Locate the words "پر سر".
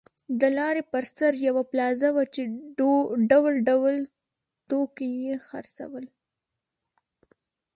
0.91-1.33